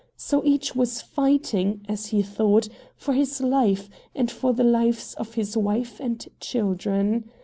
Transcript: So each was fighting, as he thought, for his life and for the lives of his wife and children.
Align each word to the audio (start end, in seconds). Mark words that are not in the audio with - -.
So 0.17 0.43
each 0.43 0.75
was 0.75 0.99
fighting, 0.99 1.85
as 1.87 2.07
he 2.07 2.23
thought, 2.23 2.67
for 2.95 3.13
his 3.13 3.39
life 3.39 3.87
and 4.15 4.31
for 4.31 4.51
the 4.51 4.63
lives 4.63 5.13
of 5.13 5.35
his 5.35 5.55
wife 5.55 5.99
and 5.99 6.27
children. 6.39 7.29